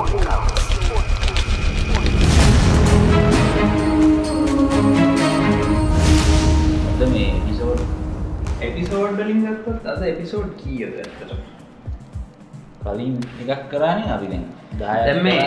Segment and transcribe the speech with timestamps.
[0.00, 0.06] අද
[7.08, 7.80] මේ episode
[8.60, 10.94] episode වලින් ගත්තත් අද එපිසෝඩ් කියද?
[10.94, 11.32] ඇත්තට
[12.80, 13.14] කලින්
[13.46, 14.44] එකක් කරන්නේ අපි දැන්.
[14.78, 15.44] දැම් මේ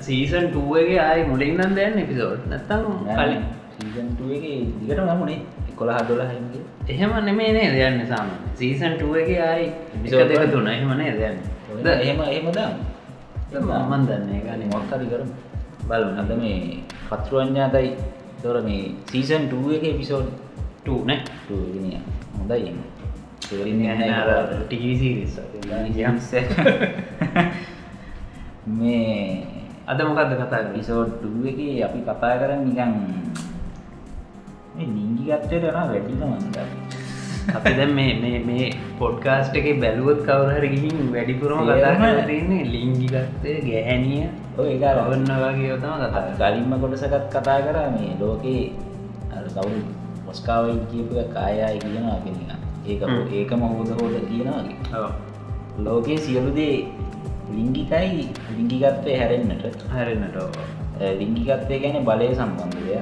[0.00, 3.42] සීසන් ටුවගේ ආය මුලින්නම් දැන් එපිසෝඩ් නැත්තම් කලින්.
[3.74, 4.44] සීසන්ටුව එක
[4.80, 5.40] දිගට නමුණේ
[5.76, 10.50] කොළහ දොල හැගේ එහෙම නෙමේ නේ දෙයන්න සාම සීසන් ටුවගේ ආයි Episode දෙක one.
[10.50, 10.66] තුන.
[10.68, 11.36] එහෙමනේ දැන්
[12.00, 12.93] එහෙම එහෙම දම්
[13.60, 15.30] මමන් දන්නේ ගන මොක්කරි කරම
[15.84, 17.90] බල අද මේ කතරුවඥාතයි
[18.42, 20.28] තොර මේ සීසන් ටුව එක එපිසෝඩ්
[20.80, 22.02] ටන ටගෙන
[22.34, 22.72] හොඳයි
[28.66, 29.46] මේ
[29.86, 32.92] අද මොකක්ද කතා පිසෝඩ් ටුව එක අපි කතා කරන්න නිකන්
[34.74, 37.03] නිංගි ගත්තයට න වැඩිකමන්ද
[37.52, 38.66] අපි දැන් මේ මේ
[38.98, 44.24] පොඩ්කාස්ට් එක බැලුවොත් කවරහර ගිහින් වැඩිපුරම කතා තේරුම කරලා තින්නේ ලිංගිකත්තය ගැහැනිය
[44.58, 48.64] ඔය එක ඔන්න වගේ යොතම කතා කලින්ම කොටසකත් කතා කර මේ ලෝකයේ
[49.48, 49.80] කවුරු
[50.26, 52.36] මොස්කාවයි කියපු කායයි කියනවා කෙන
[52.86, 53.20] ඒක හ්ම්.
[53.32, 53.90] ඒකම හෝද
[54.28, 54.76] කියනවාගේ.
[55.78, 56.76] ලෝකයේ සියලුදේ
[57.50, 60.56] ලිංගිකයි ලිංගිකත්වය හැරෙන්න්නට හැරෙන්නට ඔව්.
[61.20, 62.98] ලිංගිකත්වය ගැන බලය සම්බන්ධය.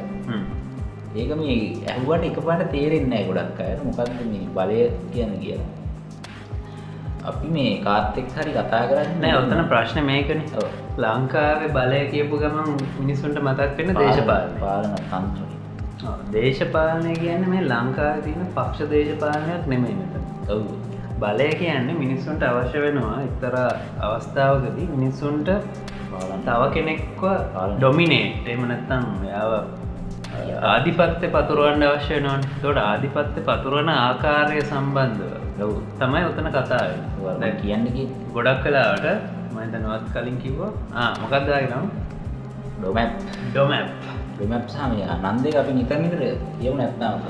[1.14, 1.56] ඒක මේ
[1.92, 4.82] ඇහුවට එක පාට තේරෙන්න ගොඩක් අයට මොකක්ද මේ බලය
[5.12, 5.70] කියන්න කියලා.
[7.24, 10.40] අපි මේ කාත්තෙක් හරි කතා කරන්න නෑ ඔත්තන ප්‍රශ්න මේකන.
[10.98, 15.52] ලංකාවේ බලය කියපු ගමන් මිනිසුන්ට මතක් වෙන දේශපාලන පාලන තන්ත්‍රය.
[16.32, 20.64] දේශපාලනය කියන්න මේ ලංකාව තියන පක්ෂ දේශපාලනයක් නෙමයි මෙත ඔව්.
[21.20, 23.54] බලය කියන්න මිනිස්සුන්ට අවශ්‍ය වෙනවා එක්තර
[24.06, 25.50] අවස්ථාවකදී මිනිස්සුන්ට
[26.46, 27.22] තව කෙනෙක්ව.
[27.76, 29.52] ඩොමිනේට් එමනත්තම් යාව
[30.72, 35.32] ආධිපත්‍ය පතුරුවන්ට අවශ්‍ය නොන් තොට ආධිපත්‍ය පතුරුවන ආකාරය සම්බන්ධව.
[35.64, 36.90] ඔව් තමයි ඔතන කතාව
[37.62, 37.84] කියන්න
[38.34, 39.06] ගොඩක් කලාට
[39.54, 40.72] මයිත නොවත් කලින් කිව්වා.
[41.22, 41.86] මොකක්දාගනම්
[42.78, 43.12] ඩොමැප්
[43.52, 43.88] ඩොමැප්
[44.36, 46.22] ඩොමැප් සාමය නන්දේ අපි නිතර
[46.58, 47.20] කියව නැත්තාව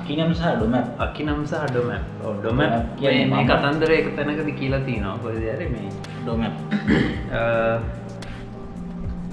[0.00, 3.44] අකිනම් සහ ඩොමැප් අකි නම්ස ඩොම ඩොම Domap කියන්නේ මේ.
[3.48, 5.16] කතන්දර එක තැනකද කියලා තියනවා.
[5.22, 5.90] කොදර මේ.
[6.24, 6.54] ඩොමැප්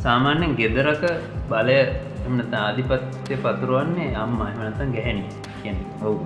[0.03, 1.03] සාමාන්‍යෙන් ගෙදරක
[1.49, 1.77] බලය
[2.29, 4.39] එමනත ආධිපත්‍ය පතුරුවන්නේ අම්ම.
[4.51, 5.23] එමනතන් ගැහැනි
[5.63, 6.17] කියන ඔව්.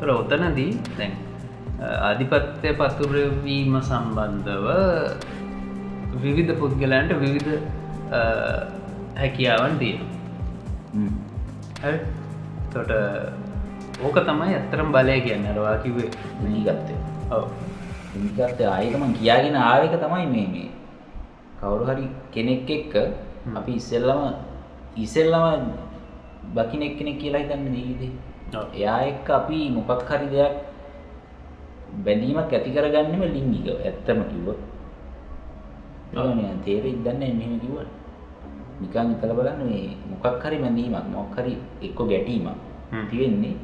[0.00, 1.12] තොර ඔතනදී දැන්
[1.80, 4.66] අ, ආධිපත්‍ය පතුරවීම සම්බන්ධව
[6.22, 7.52] විවිධ පුද්ගලන්ට විවිධ
[9.20, 9.74] හැකියාවන්
[10.94, 11.12] හ්ම්.
[12.72, 12.90] තොට
[14.02, 15.46] ඕක තමයි ඇත්තරම් බලය කියන්න.
[15.56, 16.08] රවා කිවේ
[16.44, 16.98] ලිගත්තේ
[17.30, 17.44] ඔව.
[18.20, 20.70] ඉගත්තේ ආයකමන් කියාගෙන ආවක තමයි මේ මේ.
[21.60, 22.94] කවුරු හරි කෙනෙක් එක්ක.
[23.58, 24.20] අපි ඉස්සෙල්ලම
[24.96, 25.72] ඉසෙල්ලම
[26.54, 28.12] බකිනෙක් කෙනෙක් කියලා හිතන්න දීවිදේ.
[28.74, 30.54] එයා එක්ක අපි මොකක් හරි දෙයක්
[32.04, 34.48] බැඳීමක් ඇති කරගන්නම ලිංගික ඇත්තම කිව්ව
[36.64, 37.78] තේර ඉදන්න මෙම කිව්ව
[38.80, 42.56] නිකන් ඉතල බලන්න මේ මොකක් හරි මැඳීමක් මොක් හරි එක්ක ගැටීමක්.
[43.08, 43.56] තියෙන්නේ.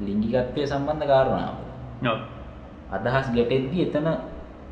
[0.00, 1.56] ලිංගිකත්වය සම්බන්ධ කාරණාව
[2.90, 4.06] අදහස් ගැටෙද්දි එතන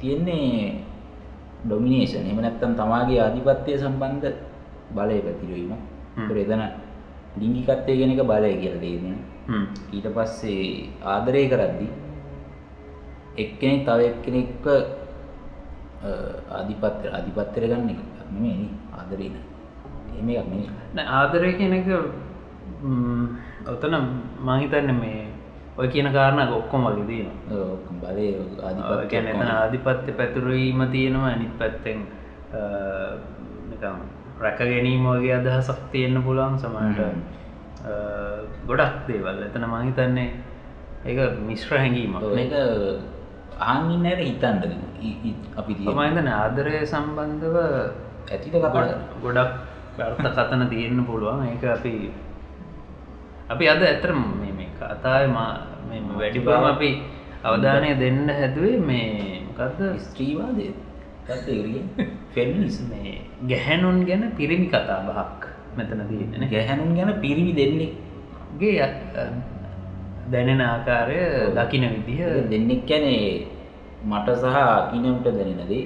[0.01, 0.83] තියෙන්නේ
[1.65, 4.35] ඩොමිනේෂන් එම නැත්තම් තමාගේ ආධිපත්‍යය සම්බන්ධ
[4.91, 5.19] බලය.
[5.23, 5.51] තුර
[6.17, 6.63] එතන
[7.37, 9.07] ලිංගිකත්වය ගෙන එක බලය කියල දේන
[9.91, 11.89] ඊට පස්සේ ආදරය කරද්දි
[13.37, 14.67] එක්කෙනෙක් තව එක්කෙනෙක්ව
[16.51, 18.01] ආධිපත්‍ර අධිපත්තර ගන්න එක
[18.31, 19.37] නෙමේ ආදරීන
[20.13, 21.89] එම එකක් මේ ආදරය කියන එක
[23.67, 23.95] ඔතන
[24.41, 25.29] මහිතන්න මේ
[25.77, 27.29] ඔය කියන කාරණ ඔක්කොම වගේ දීන
[27.99, 28.27] බලය
[29.07, 31.99] ගැන එතන ආධිපත්‍ය ආධිපත්‍ය පැතුරීම තියෙනවා අනිත් පැත්තෙන්
[34.41, 37.01] රැක ගැනීම වගේ අදහසක් තියෙන්න්න පුළුවන් සමට.
[38.67, 39.39] ගොඩක් දේවල්.
[39.43, 40.29] එතන මහිතන්නේ
[41.07, 42.53] ඒක මිශ්‍ර හැඟීමක් ඒක
[43.63, 44.65] ආංගින්නයට හිතන්ට
[45.57, 47.57] අපි මහිතන ආදරය සම්බන්ධව
[48.65, 49.53] ගොඩ- ගොඩක්
[50.01, 51.45] අර්ථ කතන තියෙන්න්න පුළුවන්.
[51.47, 51.95] ඒක අපි
[53.51, 55.27] අපි අද ඇතර මේ කතාය
[56.15, 56.91] වැඩිපුරම අපි
[57.45, 60.67] අවධානය දෙන්න හැදුවේ මේ මොකක්ද ස්ත්‍රීවාදය
[62.35, 63.15] ෆෙමිනිස් මේ
[63.49, 65.43] ගැහැනුන් ගැන පිරිමි කතා බහක්
[65.77, 67.91] මෙතන තියෙන ගැහැනුන් ගැන පිරිමි දෙන්නේ
[68.59, 68.89] ගේ
[70.31, 71.19] දැනෙන ආකාරය
[71.57, 73.47] දකින විදිහ දෙන්නෙක් කැනේ
[74.05, 75.85] මට සහ අකිනම්ට දැනෙනදේ.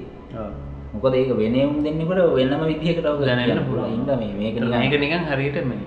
[0.95, 3.91] මොකද ඒක වෙනවුම් දෙන්නෙකට වෙනම විදිහකට දැනෙන්න පුළුවන්.
[3.91, 5.83] ඉන්න මේ මේක මේක නිකන් හරියට මේ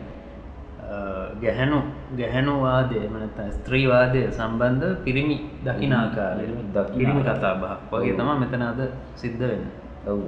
[0.84, 0.96] අ,
[1.42, 1.80] ගැහැණු
[2.18, 6.46] ගැහැණු වාදය මනත ස්ත්‍රීවාදය සම්බන්ධ පිරිමි දකින ආකාරය
[6.92, 7.22] පිරිමි.
[7.24, 8.14] කතා බහක් වගේ.
[8.18, 8.80] තම මෙතන අද
[9.16, 9.66] සිද්ධ වෙන්න
[10.08, 10.22] ඔව්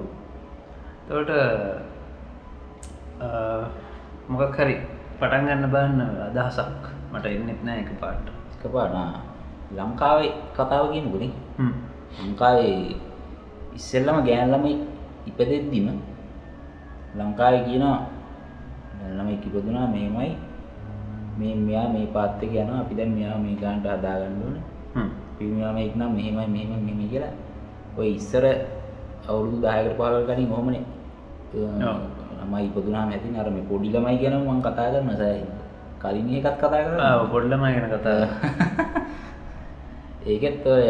[1.07, 1.31] තවට
[4.29, 4.75] මොකක් හරි
[5.19, 9.23] පටන් ගන්න බන්න අදහසක් මට එන්නෙත් නෑ එක පාට එකපානා
[9.71, 11.73] ලංකාවේ කතාව කියනකුණේ හ්ම්.
[12.19, 12.95] ලංකාවේ
[13.77, 14.65] ඉස්සෙල්ලම ගෑන්ලම
[15.29, 15.87] ඉපදෙද්දිම
[17.17, 17.99] ලංකාවේ කියනවා
[19.15, 20.31] ළමෙක් ඉපදුනා මෙහෙමයි
[21.39, 24.63] මේ මෙයා මේ පාත් එක යනවා අපි දැන් මෙයා මේ ගානට හදාගන්න ඕනේ
[24.95, 25.09] හ්ම්.
[25.37, 27.33] පිරිමියාමෙක් නම් මෙහෙමයි මෙහෙමයි මෙහෙම කියලා
[27.97, 28.45] ඔය ඉස්සර
[29.25, 30.83] අවුරුදු 10කට 15කට කලින් ඔහොමනේ.
[32.39, 35.47] ළමයි ඉපදුනාම ඇතින් අර මේ පොඩි ළමයි ගැන මම කතා කරන සෑහෙන
[35.99, 38.21] කලින් එකත් කතා කරා ආ පොඩ්ඩම ගැන කතා
[40.29, 40.85] ඒකෙත් ඔය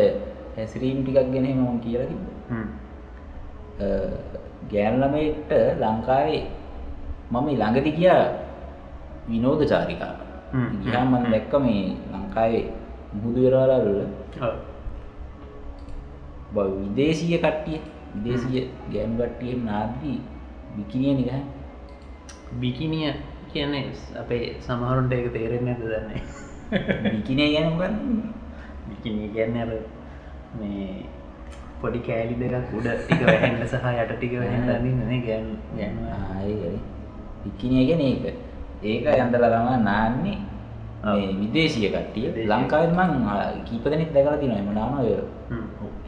[0.55, 2.35] හැසිරීම් ටිකක් ගැන මම කියලා තිබ්බා.
[4.71, 5.51] ගෑන් ළමයෙක්ට
[5.81, 6.43] ලංකාවේ
[7.31, 8.23] මම ළඟදි ගියා
[9.27, 10.17] විනෝද චාරිකාව.
[10.83, 11.83] ගියාම මම දැක්ක මේ
[12.13, 12.65] ලංකාවේ
[13.13, 13.99] මුහුදු වෙරවලවල
[14.41, 14.55] ඔව්.
[16.55, 17.79] විදේශීය කට්ටිය
[18.13, 18.63] විදේශීය
[18.94, 20.17] ගෑනු කට්ටිය නාදී
[20.75, 21.44] බිකිනිය නිකන්
[22.61, 23.13] බිකිනිය
[23.51, 23.85] කියන්නේ
[24.21, 26.21] අපේ සමහරුන්ට ඒක තේරෙන්නේ නැද්ද දන්නේ?
[27.13, 27.95] බිකිනිය ගැන මොකක්ද
[28.89, 29.71] බිකිනිය කියන්නේ අර
[30.59, 31.06] මේ
[31.81, 35.47] පොඩි කෑලි දෙකක් උඩ ටික වැහෙන්න සහ යට ටික වැහෙන්න අඳින්නනේ ගෑන්
[35.77, 35.97] ගෑන්
[36.35, 36.77] ආයේ
[37.44, 38.25] බිකිනිය ගැන ඒක.
[38.83, 40.38] ඒක ඇඳලා තමයි නාන්නේ
[41.03, 42.25] මේ විදේශීය කට්ටිය.
[42.27, 42.50] විදේශීය.
[42.51, 44.38] ලංකාවෙත් මං ආ, කීප දෙනෙක් දැකලා
[44.73, 45.13] නානවා ඔය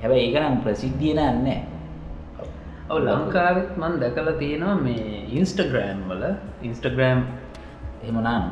[0.01, 1.57] හැබැයි ඒක නම් ප්‍රසිද්ධිය නෑ
[2.91, 6.23] ඔව ලංකාවෙත් මන් දැකලා තියෙනවා මේ ඉන්ස්ටග්‍රෑම් වල.
[6.67, 7.21] ඉන්ස්ටග්‍රෑම්
[8.03, 8.45] එහෙම නාන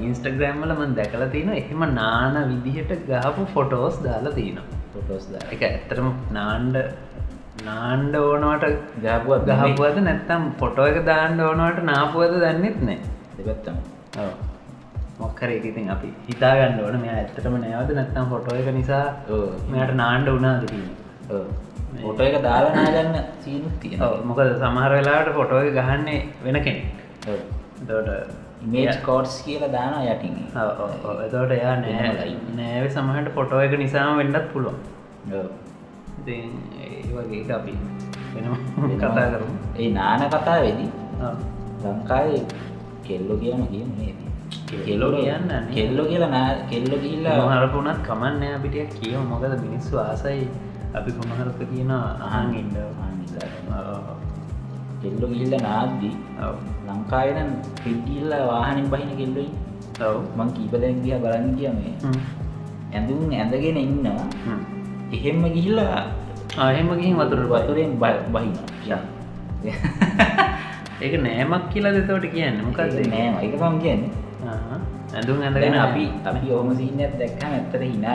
[0.00, 4.80] ඉන්ස්ටග්‍රෑම් වල මන් දැකලා තියෙන එහෙම නාන විදිහට ගහපු ෆොටෝස් දාලා තියෙනවා.
[4.94, 6.08] ෆොටෝස් දා එක ඇත්තරම
[6.38, 6.78] නාන්ඩ
[7.62, 8.66] නාන්ඩ ඕනවට
[9.04, 12.98] ගහපුවත් ගහපුවද නැත්තම් ෆොටෝ එක දාන්න ඕනවට නාපුවද දන්නෙත් නෑ.
[13.38, 13.76] දෙපැත්තම.
[15.20, 16.98] මොක්කර එක ඉතින් අපි හිතාගන්න ඕන.
[17.04, 19.46] මෙයා ඇත්තටම නෑවද නැත්තම් ෆොටෝ එක නිසා ඔව්.
[19.70, 20.90] මෙයට නාන්ඩ වුණාද කියන
[22.02, 24.22] ෆොටෝ එක දාලා නාගන්න සීනුත් තියෙනවා.
[24.24, 26.86] මොකද සමහර වෙලාට ෆොටෝ එක ගහන්නේ වෙන කෙනෙක්.
[27.28, 27.38] ඔව්.
[27.88, 28.10] දට
[28.64, 30.34] ඉමේජ් කෝඩ්ස් කියලා දානවා යටින්.
[31.26, 32.32] එතවට එයා නෑ.
[32.58, 34.78] නෑව සමහට ෆොටෝ එක නිසාම වෙන්නත් පුළුවන්.
[35.32, 35.48] ඔව්.
[36.20, 36.50] ඉතින්
[36.80, 37.78] ඒ වගේ අපි
[38.34, 39.54] වෙන කතා කරමු.
[39.78, 40.90] ඒ නාන කතාවේදී
[41.22, 41.40] ඔව්.
[41.84, 42.44] ලංකාවේ
[43.04, 44.20] කෙල්ලෝ කියන කියන නේද?
[44.84, 45.50] කෙල්ලෝ කියන්න.
[45.74, 50.48] කෙල්ලෝ කියලා නා කෙල්ලෝ ගිහිල්ලා මොහරපුනත් කමන්න අපිටිය කියව මොකද මිනිස්සු ආසයි
[50.94, 52.70] අපි කොමහරප කියන අහන් ඉන්න
[53.20, 54.00] ඉඳලා.
[55.02, 56.10] කෙල්ලෝ ගිහිල්ලා නාද්දි
[56.88, 57.50] ලංකාවේ නම්
[57.84, 61.94] පිටිල්ලා වාහනෙන් බහින කෙල්ලෝ ඉන්නේ ඔව් මං කීප දෙනෙක් දිහා බලන් ගියා මේ.
[62.94, 64.26] ඇඳුම් ඇඳගෙන ඉන්නවා.
[65.12, 66.02] එහෙම්ම ගිහිල්ලා
[66.58, 68.98] ආහෙම ගිහින් වතුරට පයි වතුරෙන් බ- බහිනවා.
[71.02, 72.64] ඒක නෑමක් කියලා දෙතවට කියන්න?
[72.64, 74.10] මොකක්ද ඒක නෑ ඒක මම කියන්නේ.
[75.14, 78.14] ඇඳුම් ඇඳගෙන අපි අපි ඔහොම එකක් දැක්කම ඇත්තට hina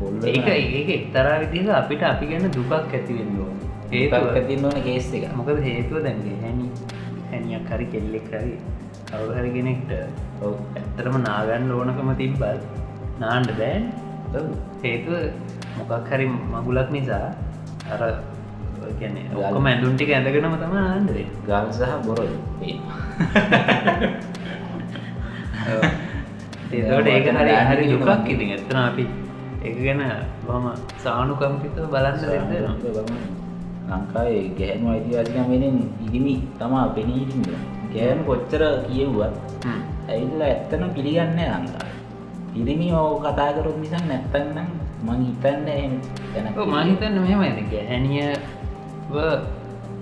[0.00, 3.54] පොල්වල ඒක ඒක එක්තරා විදිහක අපිට අපි ගැන දුකක් ඇති වෙන්න ඕන.
[3.92, 6.66] ඒකක් හේතුව ඇතින්න ඕන කේස් එක මොකද හේතුව දැන්ග හැනි
[7.30, 8.54] හැනියක් හරි කෙල්ලෙක් හරි
[9.10, 9.92] කවු හරි කෙනෙක්ට
[10.42, 10.54] ඔව්.
[10.74, 12.58] ඇත්තරම නාගන්න ඕනකම තිබ්බල්
[13.20, 13.84] නාන්ඩ බෑන්
[14.82, 15.16] හේතුව
[15.78, 17.26] මොකක් හරි මගුලක් නිසා
[17.90, 18.02] අර
[18.98, 22.98] කියන්නේ ඔක්කොම ඇඳුන් ටික ඇඳගෙනම තම ආන්දරේ ගල් සහ පේනවා.
[26.72, 28.08] ඒතට ඒක හරි හරි දුකක්.
[28.26, 28.48] ඉතින්.
[28.54, 29.04] ඇත්තන අපි
[29.66, 30.02] එක ගැන
[30.46, 30.66] බොහම
[31.04, 33.12] සානුකම්පිතව බලන්න දෙන්න
[33.90, 36.34] ලංකාවේ ගැහැනු අයිතිවාසිකම් වෙනෙන් ඉදිමි.
[36.58, 37.44] තමා පෙනී ඉන්න
[37.94, 39.34] ගෑනු කොච්චර කියෙව්වත්
[40.08, 41.86] ඇයිල්ල ඇත්තන පිළිගන්න ලංකා
[42.52, 44.68] පිරිමි ඕ කතා කරුත් නිසා නැත්තන්නම්
[45.06, 45.96] මං හිතන්න
[46.34, 48.28] තැනක් මහිතන්න ඇති ගැහැනිය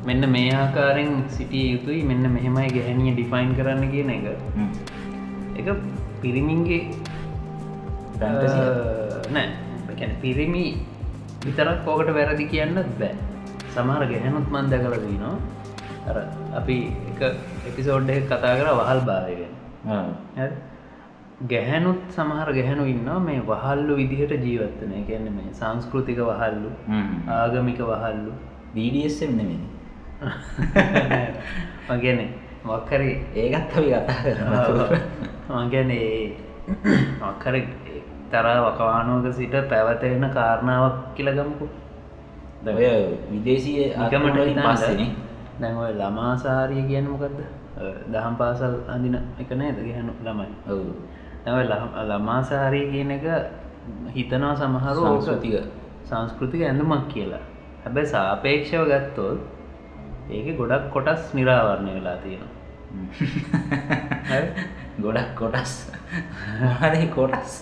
[0.09, 2.00] මෙන්න මේ ආකාරෙන් සිටිය යුතුයි.
[2.11, 4.26] මෙන්න මෙහෙමයි ගැහැනිය ඩිෆයින් කරන්න කියන එක.
[5.59, 5.68] එක
[6.23, 6.83] පිරිමින්ගේ.
[8.20, 9.48] නෑ
[9.92, 10.64] එකැන පිරිමි
[11.44, 13.14] විතරක් පෝකට වැරදි කියන්නත් බෑ
[13.75, 15.37] සමහර ගැහැනුත් මන්ද කලදී නවා
[16.08, 16.16] අර
[16.54, 16.78] අපි
[17.10, 17.20] එක
[17.68, 19.52] එපිසෝඩ් එක කතා කර වහල් භාවයගෙන
[19.88, 20.48] ආ.
[21.46, 26.70] ගැහැනුත් සමහර ගැහැනු ඉන්නවා මේ වහල්ලු විදිහට ජීවත්තන කියන්න මේ සංස්කෘතික වහල්ලු.
[27.30, 28.32] ආගමික වහල්ලු
[28.75, 29.60] BDSM නෙමෙයි.
[31.88, 32.20] මගැන
[32.64, 34.98] මක්කරි ඒකත් අපි කතා කරනවා.
[35.58, 35.92] මගැන
[37.22, 37.54] මක්කර
[38.30, 41.66] තරා වකවානුවක සිට පැවතෙන කාරණාවක් කියලගමකු
[42.66, 42.87] ඔය
[43.30, 45.11] විදේශීය ආගමවලින් පස්සේනේ.
[45.61, 47.38] දැන්ඔය ළමාසාරිය කියන්න මොකක්ද
[48.08, 50.82] දහම් පාසල් අඳින එක නේද ගැහනු ළමයි ඔව්.
[51.47, 51.58] ඇව
[52.04, 53.26] ළමාසාරී කියන එක
[54.14, 55.54] හිතනවා සමහරු ඕක සංස්කෘතික.
[56.04, 57.44] සංස්කෘතික ඇඳුමක් කියලා
[57.85, 59.38] හැබැයි සාපේක්ෂව ගත්තොත්
[60.30, 62.52] ඒක ගොඩක් කොටස් නිරාවරණය වෙලා තියෙනවා?
[65.00, 65.73] ගොඩක් කොටස්.
[66.80, 67.52] හරි කොටස්.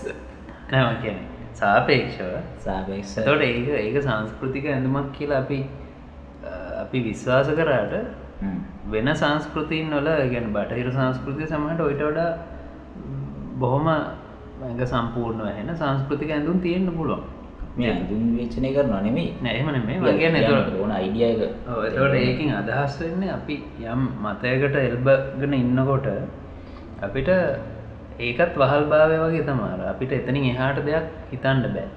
[0.71, 1.17] නෑම කියන
[1.53, 2.31] සාපේක්ෂව.
[2.59, 3.15] සාපේක්ෂ.
[3.25, 5.59] තොට ඒක ඒක සංස්කෘතික ඇඳුමක් කියලා අපි
[6.83, 7.93] අපි විශ්වාස කරාට.
[8.91, 12.29] වෙන සංස්කෘතින් වල ගැන බටහිර සංස්කෘතිය සමහට ඔයිට වඩා
[13.63, 17.23] බොහොම ඇඟ සම්පූර්ණ වෙන සංස්කෘතික ඇඳුම් තියෙන්න්න පුළුවන්.
[17.77, 19.31] මේ ඇඳුම් විචනය කරනවා නෙමෙයි.
[19.45, 23.55] නෑමන මේ වගේ නතුර ඕන අයිඩියක එතවට ඒකින් අදහස් වෙන්නේ අපි
[23.93, 26.07] යම් මතයකට එල්බගෙන ඉන්නකොට
[27.07, 27.29] අපිට
[28.19, 31.87] ඒකත් වහල් භාවය වගේ තමාර අපිට එතනින් එහාට දෙයක් හිතන්ඩ බෑ.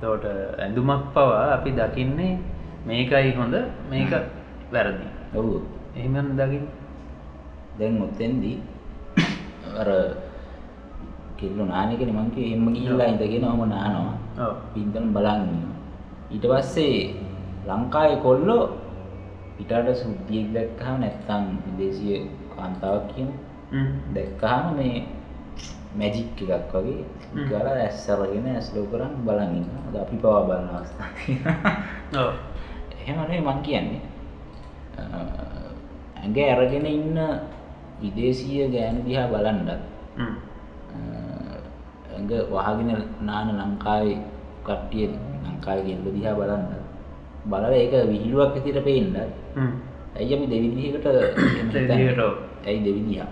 [0.00, 0.24] තෝට
[0.58, 2.32] ඇඳුමක් පවා අපි දකින්නේ
[2.86, 3.54] මේකයි හොඳ
[3.90, 4.12] මේක
[4.72, 5.06] වැරදි.
[5.34, 5.48] ඔව්.
[5.96, 6.64] එහෙමන් දකිින්
[7.78, 8.56] දැන් ඔත්තෙන්දී
[9.76, 9.88] අර
[11.36, 14.16] කෙල්ලු නානකෙන මංකේ එම ගිල්ලා ඉඳගෙන හම නානවා.
[14.72, 15.50] පින්තන බලන්න
[16.30, 16.96] ඊට පස්සේ
[17.68, 18.62] ලංකාය කොල්ලෝ
[19.60, 22.16] ඉටට සුද්දියෙක් දැක්කහම නැත්තම් විදේශය
[22.52, 23.28] කාන්තාවක් කියන
[24.14, 25.06] දැක්කහම මේ
[25.94, 27.04] මැජික් එකක් වගේ
[27.48, 31.10] ගල ඇස්සරගෙන ඇස්ලෝ කරන්න බලන්න ද අපි පවා බලන්න අවස්ථා
[33.00, 34.02] එහෙමනේ මං කියන්නේ.
[36.20, 37.18] ඇගේ ඇරගෙන ඉන්න
[38.02, 39.82] විදේශීය ගෑනු දිහා බලන්ඩත්
[42.10, 42.90] ඇඟ වහගෙන
[43.22, 44.18] නාන ලංකාවේ
[44.66, 45.08] කට්ටිය
[45.44, 46.64] ලංකාව ගෙල්ල දිහා බලන්න
[47.46, 49.16] බලල ඒක විහිලුවක් ඇතිට පේෙන්ඩ
[50.16, 51.06] ඇයි අපි දෙවිදිහකට
[52.66, 53.28] ඇයි දෙවිදිහා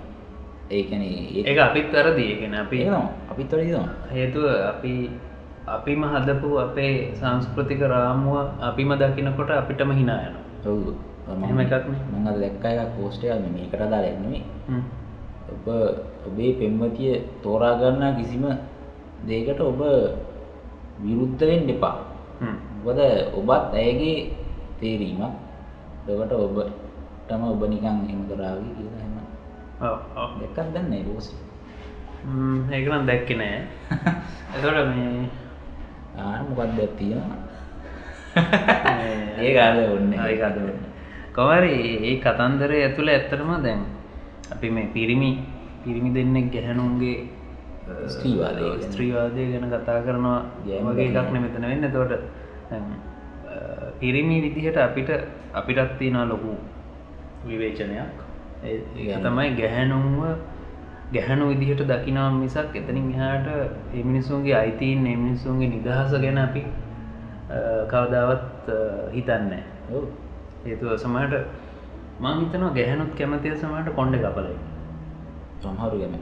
[0.71, 2.79] ඒකන ඒ අපිත් වැරදිගෙන අපි
[3.31, 4.93] අපිත් වරදිනවා හේතුව අපි
[5.67, 10.35] අපිම හදපු අපේ සංස්කෘතික රාමුව අපිම දකිනකොට අපිටම හිනායන
[10.65, 10.93] ඔවු.
[11.41, 14.43] මෙම එකක් මඟ දැක්ක එකක් පෝස්ටය මේකට දාලෙන්නෙමේ
[15.49, 15.67] ඔබ
[16.29, 18.45] ඔබේ පෙම්වතිය තෝරාගන්න කිසිම
[19.25, 19.81] දේකට ඔබ
[21.03, 21.97] විරුද්ධවෙන් එපා.
[22.81, 23.01] ඔබද
[23.39, 24.33] ඔබත් ඇයගේ
[24.81, 25.33] තේරීමක්.
[26.07, 29.18] දකට ඔබටම ඔබ නිකං එම කරාවි කියලා
[29.79, 31.29] දෙකක් දන්න රෝස
[32.71, 33.59] ඒකනම් දැක්ක නෑ.
[34.55, 35.31] එතොට මේ
[36.19, 37.39] ආමොකක් දැත්තියෙනවා
[39.39, 40.59] ඒ කාල ඔන්න ඒකාද
[41.33, 43.81] කොවරි ඒ කතන්දරය ඇතුළ ඇත්තරම දැන්
[44.51, 45.31] අපි මේ පිරිමි
[45.85, 47.19] පිරිමි දෙන්නෙක් ගැහැනුන්ගේ
[48.07, 50.41] ස්ත්‍රීවාදය ස්ත්‍රීවාදය ගැන කතා කරනවා
[50.87, 51.93] වගේ එකක් මෙතන වෙන්න.
[51.93, 52.13] තෝට
[54.01, 55.11] පිරිමි විදිහට අපිට
[55.55, 56.57] අපිටත් තියෙනවා ලොකු
[57.47, 58.28] විවේචනයක්
[58.61, 60.23] තමයි ගැහැනුන්ව
[61.13, 63.49] ගැහැනු විදිහට දකිනා මිසක් එතනින් එහාට
[63.95, 66.65] එමිනිසුන්ගේ අයිතින් එමිනිසුන්ගේ නිදහස ගැන අපි
[67.89, 68.69] කවදාවත්
[69.13, 69.55] හිතන්න
[70.65, 71.35] හේතුව සමට
[72.21, 74.59] මං හිතනවා ගැහැනුත් කැමතිය සමට කොන්්ඩ කපලයි
[75.61, 76.15] සමහරු ගැම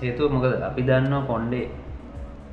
[0.00, 0.52] හේතුව මොකද?
[0.62, 1.66] අපි දන්නවා කොන්්ඩේ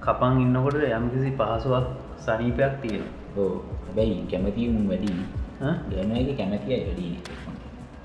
[0.01, 1.85] කපන් ඉන්නකොට යම්කිසි පහසුවක්
[2.19, 3.05] සනීපයක් තියෙන
[3.37, 3.49] ඕ
[3.83, 5.13] හැබැයි කැමතිම් වැඩි.
[5.89, 7.09] ගැනගේ කැමතියි වැඩි.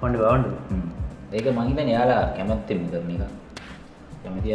[0.00, 1.01] කොන්ඩ බවන්ඩ
[1.32, 3.22] ඒක මහිතන යාලා කැමැත්තෙම කරන එක
[4.22, 4.50] කැමති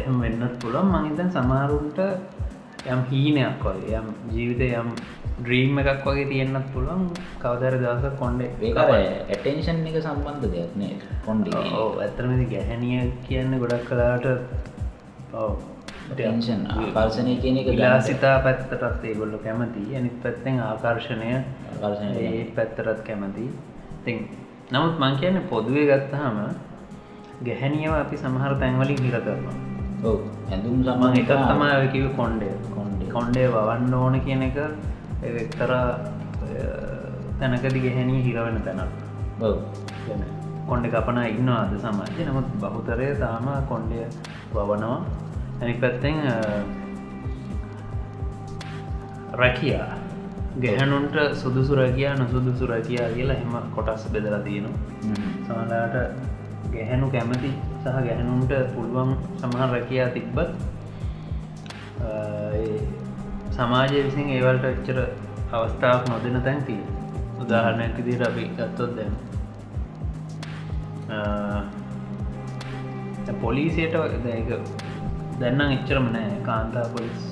[0.00, 1.98] එහම වෙන්නත් පුළන් මහිතන් සමාරුන්ට
[2.86, 4.90] යම් හීනයක් වගේ යම් ජීවිත යම්
[5.38, 7.02] ඩ්‍රීම් එකක් වගේ තියෙන්න්නත් පුළුවන්.
[7.42, 10.94] කවදර දවස කොන්්ඩේ ඒකර ඇටෙන්ෂන් එක සම්බන්ධ දෙයක්නේ
[11.26, 13.58] කොන්්ඩ ඇතරමති ගැහැනිය කියන්න.
[13.62, 14.26] ගොඩක් කලාට
[16.10, 19.82] ටෙන්ෂන් ආකර්ශණය කියන එක විලාසිතා පැත්තටත් ඒගොල්ල කැමති.
[19.98, 23.46] අනිත් පැත්තෙන් ආකර්ශණය ආකර්ශණය පැත්තරත් කැමති.
[24.04, 24.18] තින්
[24.72, 26.38] නමුත් මං කියන්න පොදුවේ ගත්තහම
[27.46, 29.56] ගැහැනියව අපි සමහර තැන්වලින් හිර කරනවා.
[30.52, 34.58] ඇඳුම් සම මං එකක් තමාකිව කොන්්ඩේ කොන්්ඩේ කොන්්ඩේ වවන්න ඕන කියන එක
[35.44, 35.70] එක්තර
[37.40, 38.92] තැනකදි ගැහැනී හිරවෙන තැනක්.
[40.68, 42.20] කොන්්ඩ කපන ඉන්න අද සමාජය?
[42.28, 44.04] නමුත් බහුතරය තාම කොන්්ඩය
[44.54, 44.98] වවනවා.
[45.60, 46.16] ඇනි පැත්තෙන්
[49.40, 49.88] රැකයා
[50.62, 54.78] ගැහැනුන්ට සුදුසු රැකයා නොසුදුසු රැකයා කියලා හෙම කොටස් බෙදලා තියෙනවා.
[55.46, 55.96] සමලාට
[56.72, 57.50] ගැහැනු කැමති
[57.82, 59.10] සහ ගැහැනුන්ට පුළුවන්
[59.40, 60.50] සමහර රැකයා තිබ්බත්
[63.50, 64.98] සමාජය විසින් ඒවල්ට එච්චර
[65.52, 66.80] අවස්ථාවක් නොදෙන තැන් තිය
[67.40, 69.14] උදාහරණයක් විදිට අපි ගත්තොත් දැන්
[73.40, 74.48] පොලිසියට දැක
[75.40, 76.30] දැන්නම් එච්චරම නෑ.
[76.42, 77.22] කාන්තා පොලිස්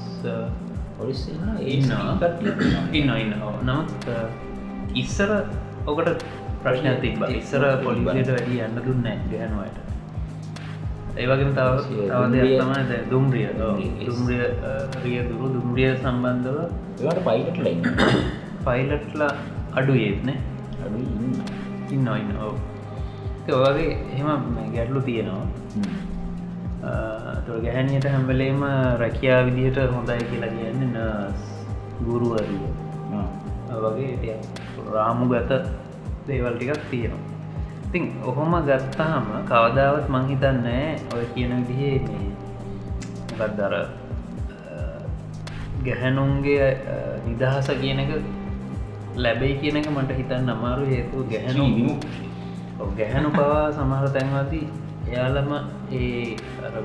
[0.99, 1.91] පොලිස් ඉන්න
[2.93, 4.09] ඉන්න ඉන්න නමුත්
[4.95, 5.33] ඉස්සර
[5.87, 6.25] ඔකට
[6.63, 9.85] ප්‍රශ්න තිබ ඉස්සර පොලිසියට වැඩි යන්න දුන්න ගැහනුවට
[11.17, 11.69] ඒවගේම තව
[12.09, 13.49] තවදයක් තමයි දුම්රිය.
[14.01, 14.43] දුම්රිය
[15.05, 15.47] රිය දුරු.
[15.55, 16.59] දුම්රිය සම්බන්ධව
[17.03, 17.77] ඒවට පයිලට ලයි
[18.67, 19.31] පයිලට්ලා
[19.73, 20.39] අඩු ඒත්නේ
[20.85, 20.99] අඩු
[21.91, 22.53] ඉන්න ඉන්න ඕ
[23.59, 25.45] ඔවගේ එහෙම ගැටලු තියෙනවා
[27.47, 28.61] ගැහැනියට හැම්බලේම
[29.03, 31.41] රැකයා විදිහට හොඳයි කියලා කියන්න නස්
[32.07, 32.69] ගුරුවරිය.
[33.77, 34.37] වගේ
[34.95, 35.51] රාමු ගත
[36.27, 37.25] දේවල් ටිකක් තියෙනවා.
[37.87, 41.99] ඉතින් ඔහොම ගත්තාම කවදාවත් මංහිතන්නෑ ඔය කියන විදිහේ
[43.39, 43.75] ගත්දර
[45.85, 46.67] ගැහැනුන්ගේ
[47.27, 48.11] නිදහස කියන එක
[49.17, 51.67] ලැබයි කියනක මට හිතන්න අමාරු හේතු ගැහැනු
[52.99, 54.67] ගැහැනු පවා සමහර තැන්වාදී
[55.07, 55.51] එයාලම
[55.93, 56.37] ඒ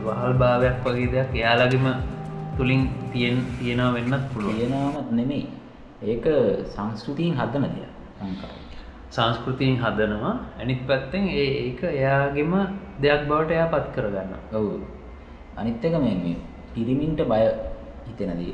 [0.03, 1.87] වහල් භාවයක් වගේ දෙයක් එයාලගේම
[2.57, 5.45] තුළින් තියෙන් තියෙනවා වෙන්නත් පුළුව තියෙනමත් නෙමෙයි.
[6.03, 6.25] ඒක
[6.73, 8.61] සංස්කෘතියෙන් හදන දෙයක් ලංකාව
[9.09, 10.33] සංස්කෘතියෙන් හදනවා.
[10.59, 12.53] ඇනිත් පැත්තෙන් ඒ ඒක එයාගෙම
[13.01, 14.67] දෙයක් බවට එයා පත් කරගන්න ඔව්.
[15.57, 16.35] අනිත් එක මේ
[16.73, 17.41] පිරිමින්ට බය
[18.07, 18.53] හිතෙනදී.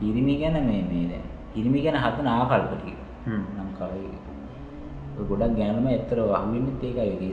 [0.00, 1.20] පිරිමි ගැන මේ මේ
[1.54, 2.98] පිරිමි ගැන හදන ආකල්ප ටික.
[3.26, 3.42] හ්ම්.
[3.56, 4.26] ලංකාවේ
[5.18, 7.30] ගොඩක් ගෑනුම ඇත්තට අහුවෙන්නෙත් ඒකයි ඔය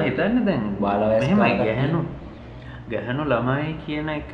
[0.00, 2.00] හිතන්නේ දැන් බාල වයස් මෙහෙමයි කාලේ ගැහැණු.
[2.90, 4.32] ගැහැණු ළමයි කියන එක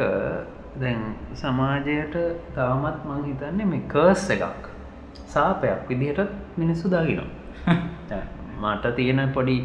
[0.81, 1.03] දැන්
[1.35, 2.14] සමාජයට
[2.55, 4.64] තවමත් මං හිතන්නේ මේ කර්ස් එකක්.
[5.26, 8.19] සාපයක් විදිහටත් මිනිස්සු දාගෙනවා
[8.62, 9.57] මට තියෙන පොඩි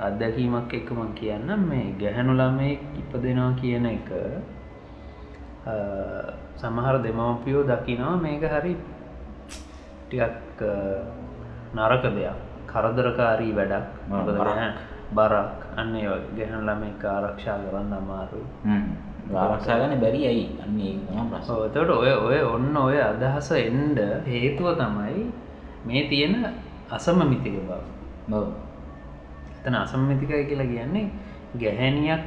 [0.00, 4.10] අත්දැකීමක් එක්ක මං කියන්න මේ ගැහැණු ළමයෙක් ඉපදෙනවා කියන එක
[6.56, 8.74] සමහර දෙමව්පියෝ දකිනවා මේක හරි
[10.02, 10.60] ටිකක්
[11.76, 12.38] නරක දෙයක්
[12.76, 13.86] කරදරකාරී වැඩක්.
[15.10, 15.50] බරක්.
[15.76, 18.46] අන්න ඒ වගේ ගැහැණු ළමයෙක් ආරක්ෂා කරන්න අමාරුයි.
[18.64, 18.86] හ්ම්.
[19.34, 20.46] ආරක්ෂා ගන්න බැරි ඇයි?
[20.62, 20.78] අන්න
[21.64, 25.26] එතකොට ඔය ඔය ඔන්න ඔය අදහස එන්ඩ හේතුව තමයි
[25.86, 26.34] මේ තියෙන
[26.90, 27.70] අසමමිතික බව.
[29.58, 31.06] එතන අසමමිතිකයි කියලා කියන්නේ
[31.56, 32.22] ගැහැනියක්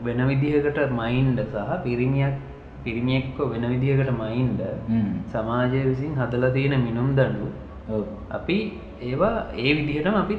[0.00, 2.34] වෙන විදිහකට මයින්ඩ සහ පිරිමියක්
[2.84, 4.62] පිරිමියෙක්ව වෙන විදිහකට මයින්ඩ
[5.32, 7.48] සමාජය විසින් හදල තියෙන මිනුම් දඩු
[8.30, 8.58] අපි
[9.02, 10.36] ඒවා ඒ විදිහටම අපි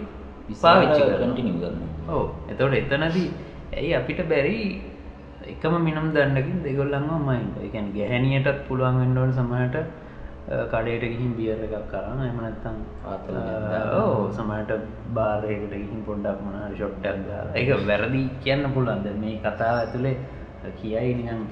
[0.99, 1.19] කරනවා.
[1.23, 1.89] කන්ටිනියු කරනවා.
[2.09, 2.25] ඔව්.
[2.49, 3.27] එතවට එතනදී
[3.73, 4.57] ඇයි අපිට බැරි
[5.45, 9.77] එකම මිනම් දන්නකින් දෙගොල්ලන්ම මයින්ඩ එකැන ගැහැනියටත් පුළුවන් වෙන්ඩෝට සමහට
[10.71, 13.35] කඩේට ගිහින් බියර එකක් කරන්න එමනත්තම් පාතල
[13.95, 14.71] ඕ සමට
[15.15, 17.55] බාරයකට ගිහින් පොඩ්ඩක් මන ෂොට්ටක් දාලා.
[17.55, 20.15] එක වැරදි කියන්න පුළුවන්ද මේ කතා ඇතුළේ
[20.79, 21.43] කියයි නිකන්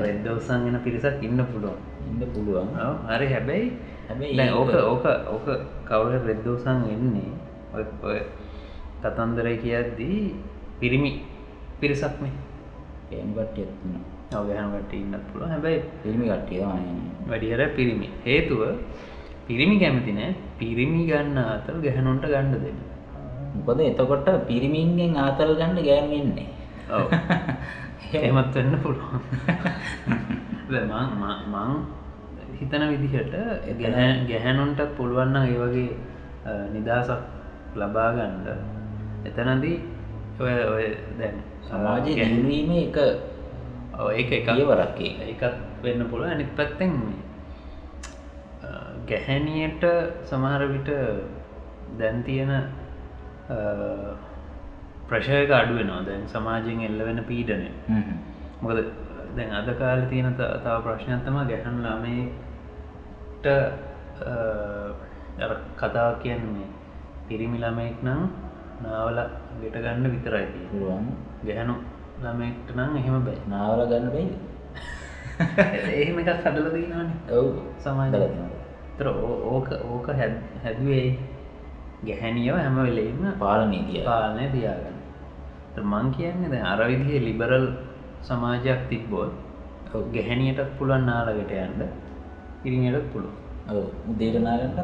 [0.00, 1.78] රෙද්දවසන් වෙන පිරිසක් ඉන්න පුළුවන්.
[2.08, 2.68] ඉන්න පුළුවන්.
[3.08, 3.26] හරි.
[3.28, 3.68] හැබැයි
[4.12, 5.46] හැබැයි ඕක ඕක ඕක
[5.84, 7.32] කවුල රෙද්දෝසන් වෙන්නේ
[7.72, 8.20] ඔය ඔය
[9.02, 10.18] කතන්දරය කියද්දී
[10.80, 11.12] පිරිමි
[11.80, 12.32] පිරිසක්නේ
[13.10, 14.04] ගෑනු කට්ටියත් ඉන්නවා.
[14.32, 16.60] ඔගහනට ඉන්නත් පුළුව හැබැයි පිරිමි කට්ටිය
[17.28, 18.08] වැඩිහර පිරිමි.
[18.24, 18.62] හේතුව
[19.46, 20.36] පිරිමි කැමති නෑ.
[20.58, 22.80] පිරිමි ගන්න අතල් ගැහනුන්ට ගණ්ඩ දෙන්න.
[23.56, 26.48] මොකද එතකොට පිරිමින්ගෙන් ආතල් ගන්න ගෑනු ඉන්නේ.
[26.90, 27.08] ඔව්.
[28.16, 29.20] එහෙමත් වෙන්න පුළුවන්.
[30.72, 31.72] මං
[32.58, 33.34] හිතන විදිහට
[33.78, 35.90] ගැහැ- ගැහැනුන්ට පුළුවන්න ඒ වගේ
[36.72, 37.20] නිදහසක්
[37.76, 38.48] ලබා ගණ්ඩ
[39.28, 39.76] එතනදී
[40.40, 40.86] ඔය ඔය
[41.18, 42.96] දැන් සමාජය ගැහ- දියුණුවීම එක
[44.12, 45.16] ඒක එක පියවරක් ඒක.
[45.32, 46.92] එකත් වෙන්න පුළුව අනිත් පැත්තෙන්
[49.06, 49.84] ගැහැනියට
[50.24, 50.90] සමහර විට
[51.98, 52.52] දැන් තියෙන
[55.08, 57.68] ප්‍රශයක අඩුවෙනවා දැන් සමාජයෙන් එල්ල වෙන පීඩනය.
[58.62, 58.78] මොකද
[59.36, 63.46] දැන් අද කාල තියෙන තව ප්‍රශ්නයක්තම ගැහන් ළමයිට
[65.76, 66.68] කතා කියන්නේ
[67.28, 68.22] පිරිමි ළමයෙක් නම්
[68.82, 69.18] නාවල
[69.60, 70.46] ගෙට ගන්න විතරයි.
[70.70, 71.06] පුළුවන්.
[71.46, 71.74] ගැහැනු
[72.22, 73.38] ළමෙක්ට නම් එහෙම බෑ.
[73.48, 74.34] නාවල ගන්න බැයිද?
[75.98, 77.46] එහෙම එකක් හදල දීනවානේ ඔව්.
[77.78, 78.60] සමාජ හදලා තියෙනවා.
[78.98, 81.18] තර ඕක ඕක හැද- හැදුවේ
[82.04, 84.98] ගැහැනියව හැම වෙලේම පාලනය තිය පාලනය තියාගන්න.
[85.82, 87.66] මං කියන්නේ දැන් අර විදිහේ ලිබරල්
[88.22, 89.32] සමාජයක් තිබ්බොත්.
[89.92, 91.82] ගැහැනියටත් පුළුවන් නාලකට යන්න
[92.64, 93.42] ඉරිඟටත් පුළුව
[94.08, 94.78] උදේට නාගන්නත්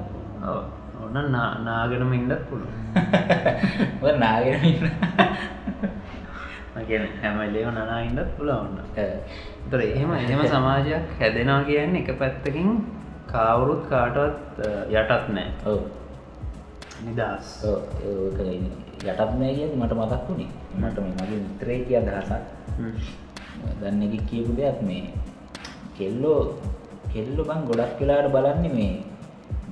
[0.99, 1.31] ඔන්න
[1.65, 4.91] නාගෙනම ඉන්නත් පුළුව නාගෙන ඉන්න.
[6.87, 8.79] කියන හැමලේම නනා ඉන්නත් පුළුවන්න.
[9.71, 12.69] තර එහෙම එහෙම සමාජයක් හැදෙනවා කියන්නේ එක පැත්තකින්
[13.29, 14.61] කවුරුත් කාටවත්
[14.93, 15.49] යටත් නෑ.
[15.67, 15.81] ඔව්.
[17.07, 17.19] ඒක
[19.05, 20.51] යටත් නෑ කියන්නේ මට මතක් වුණේ.
[20.79, 22.45] මට මේ මගේ මිත්‍රයෙක් කිය අදහසක්.
[23.81, 25.05] දන්න එක කියපු දෙයක් මේ
[25.99, 26.41] කෙල්ලෝ
[27.13, 28.95] කෙල්ලො බං ගොඩක් වෙලාට බලන්නේ මේ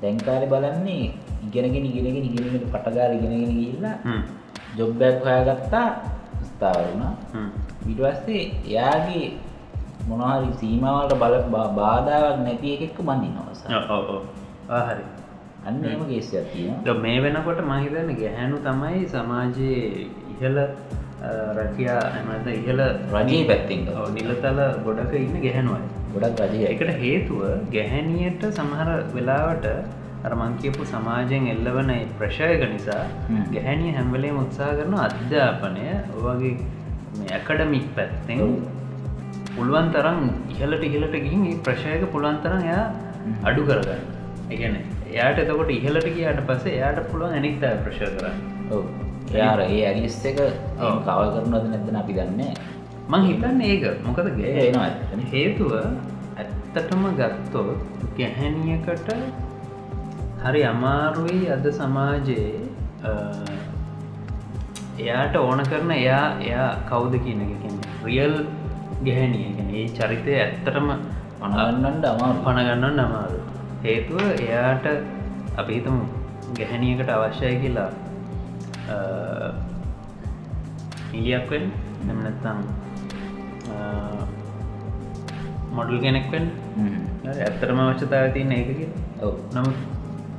[0.02, 1.04] දැන්කාලෙ බලන්නේ
[1.46, 3.50] ඉගෙනගෙන ඉගෙනගෙන ඉගෙනගෙන පටගාර ඉගෙනගෙන
[4.04, 4.22] හ්ම්.
[4.78, 5.88] ජොබ්බයක් හොයාගත්තා
[6.48, 7.14] ස්ථාවර වුණා.
[7.32, 7.50] හ්ම්.
[7.88, 9.26] ඊට පස්සේ එයාගේ
[10.08, 11.36] මොනහරි සීමාවලට බල
[11.78, 13.62] බාධාවක් නැති එකෙක්ක බඳිනවස
[14.68, 15.04] හරි.
[15.66, 16.84] අන්න එම ගේසියක් තියෙනවා.
[16.86, 20.56] ද මේ වෙනකොට මහිතන්න ගැහැනු තමයි සමාජයේ ඉහල
[21.18, 22.80] අ, රැකියා ඇමත ඉහල
[23.12, 23.84] රජයේ පැත්තෙන්
[24.16, 27.40] නිලතල ගොඩක ඉන්න ගැහැනුවයි ගොඩක් රජය එකට හේතුව
[27.72, 29.66] ගැහැනියට සමහර වෙලාවට
[30.24, 33.02] අරමං කියපු සමාජයෙන් එල්ලවන ප්‍රශයක නිසා.
[33.52, 35.84] ගැහැනිය හැම්වලේ උත්සා කරන අධ්‍යාපනය
[36.16, 36.54] ඔවගේ
[37.32, 38.40] ඇකඩමික් පැත්තෙන්.
[39.56, 40.18] පුළුවන් තරම්
[40.52, 42.84] ඉහලට ඉහලට ගිහින් ඒ ප්‍රශයක පුළුවන් තරම් එයා.
[43.44, 44.02] අඩු කරගන්න
[44.50, 44.74] එකන
[45.10, 48.38] එයාට එතකොට ඉහලට කියාට පස්සේ එයාට පුළුවන් අනිත් අය ප්‍රශ කරන්න
[48.72, 48.82] ඔව්
[49.34, 50.38] එයාර ඒ ඇරිස් එක.
[51.06, 52.52] කවල් කරනවද නැත්නම් අපි දන්නේ
[53.08, 53.84] මං හිතන්න ඒක.
[54.06, 55.26] මොකද ඒක ගේ එනවා ඇත්තටම.
[55.32, 55.72] හේතුව
[56.36, 57.68] ඇත්තටම ගත්තොත්
[58.18, 59.10] ගැහැනියකට
[60.44, 62.50] හරි අමාරුයි අද සමාජයේ
[64.98, 67.52] එයාට ඕන කරන එයා එයා කවුද කියන එක
[68.06, 68.34] රියල්
[69.04, 70.88] ගැහැනිය ගැන ඒ චරිතය ඇත්තටම
[71.40, 73.40] පනගන්නන්ට අමාරු පණගන්න නමාරු
[73.84, 74.86] හේතුව එයාට
[75.56, 76.04] අපි හිතමු
[76.58, 77.90] ගැහැනියකට අවශ්‍යයි කියලා
[81.18, 81.64] ඉලියක්වෙන්
[82.06, 82.58] නැමනත්තම්
[85.76, 86.46] මොඩල් කෙනෙක්වෙන්
[87.46, 88.70] ඇත්තරම අවශ්‍යතාව තියන්න ඒක
[89.26, 89.34] ඔව්.
[89.54, 89.68] නම්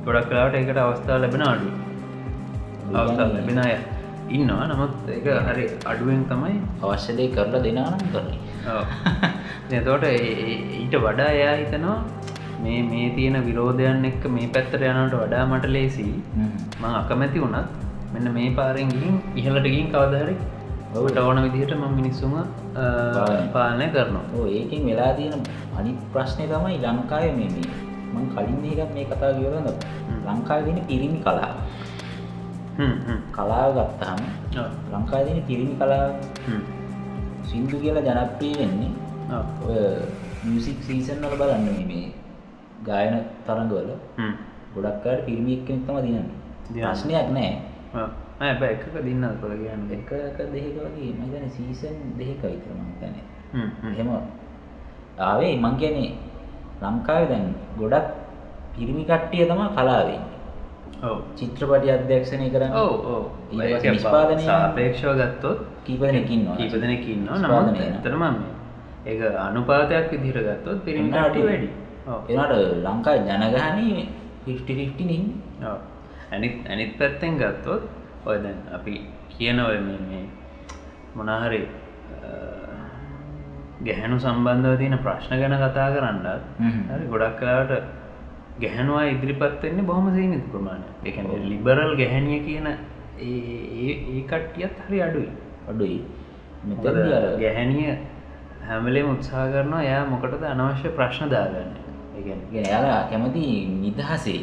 [0.06, 1.68] ගොඩක් කලාට ඒකට අවස්ථාව ලැබෙන අඩු
[3.00, 3.74] අවස්ථාව ලැබෙන අය
[4.36, 4.68] ඉන්නවා.
[4.72, 8.40] නමුත් ඒක හරි අඩුවෙන් තමයි අවශ්‍යදය කරලා දෙනානම් කරන්නේ.
[9.80, 11.98] එතෝට ඊට වඩා එයා හිතනවා
[12.62, 16.06] මේ මේ තියෙන විරෝධයන් එක්ක මේ පැත්තට යනට වඩා මට ලේසි
[16.80, 20.36] මං අකමැති වුණත් මෙන්න මේ පාරෙන් ගිහින් ඉහලට ගින් කවදහරි
[20.98, 22.32] ඔවට ඕන විදිහට ම මිනිස්සුම
[23.54, 23.86] පාලනය.
[23.94, 24.24] කරනවා.
[24.56, 25.42] ඒකින් වෙලා තියෙන
[25.78, 27.86] අනි ප්‍රශ්නය තමයි ලංකාය මේ මේ.
[28.34, 29.68] කලින් ඒකත් මේ කතා කියවලද
[30.26, 31.50] ලංකාව දෙන පිරිමි කලා
[33.36, 34.20] කලාව ගත්තාම
[34.92, 36.10] ලංකා දෙන පිරිමි කලාව
[37.48, 38.90] සිින්දු කියලා ජනප්‍රී වෙන්නේ
[40.44, 42.06] මියසික් සීසන් වල බලන්න මේ
[42.88, 43.14] ගායන
[43.46, 43.90] තරඟවල.
[44.74, 46.28] ගොඩක්කාට පිරිමි එක්කෙනෙක් තම දිනන්න.
[46.72, 47.52] ප්‍රශ්නයක් නෑ
[48.40, 49.82] ඇ එකක දින්න කොළ කියන්න?
[49.90, 53.14] එක එක දෙක වගේ මගන සීසන් දෙක විතරම තැන
[53.96, 54.08] හෙම
[55.20, 56.10] ආවේ මං කියනේ
[56.80, 58.06] ලංකාව දැන් ගොඩක්
[58.74, 60.20] පිරිමි කට්ටිය තම කලාවේ
[61.34, 68.22] චිත්‍රපටි අධ්‍යක්ෂණය කරන්න ඕ නිෂ්පාදනය සාපේක්ෂව ගත්තොත් කීපදනකින්න කීපදනකින්න නම තරම
[69.06, 71.68] ඒ අනුපාතයක් විදිර ගත්තොත් පිරිමිට වැඩි.
[72.28, 72.52] එනට
[72.84, 74.08] ලංකා ජනගහනී
[74.46, 74.98] 50
[76.32, 77.82] ඇනිත් ඇනිත් පැත්තෙන් ගත්තොත්
[78.26, 78.94] ඔය දැන් අපි
[79.28, 80.22] කියනව මේ
[81.14, 81.62] මොනාහරි
[83.84, 86.26] ගැහැනු සම්බන්ධව තියෙන ප්‍රශ්න ගැන කතා කරන්නත්
[86.90, 87.72] හරි ගොඩක් කලාට
[88.60, 92.68] ගැහැනවා ඉදිරිපත් වෙන්නේ බොහොම සීමිත ප්‍රමාණය එකන ලිබරල් ගැහැනිය කියන
[93.18, 95.30] ඒ කට්ටියත් හරි අඩුයි.
[95.68, 95.98] අඩුයි.
[97.40, 97.98] ගැහැනිය
[98.68, 101.70] හැමලේ උත්සා කරනවා එයා මොකටද අනවශ්‍ය ප්‍රශ්න දාගන්න?
[102.24, 103.42] ගෙන යාලා කැමති
[103.82, 104.40] නිදහසේ